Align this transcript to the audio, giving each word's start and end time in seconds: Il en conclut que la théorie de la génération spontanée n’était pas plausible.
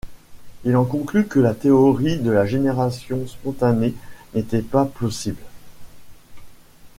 Il 0.65 0.75
en 0.77 0.83
conclut 0.83 1.27
que 1.27 1.39
la 1.39 1.53
théorie 1.53 2.17
de 2.17 2.31
la 2.31 2.47
génération 2.47 3.27
spontanée 3.27 3.93
n’était 4.33 4.63
pas 4.63 4.85
plausible. 4.85 5.43